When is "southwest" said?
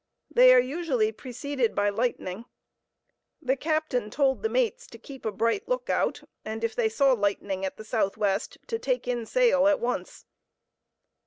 7.85-8.57